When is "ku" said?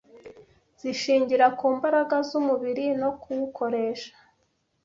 1.57-1.65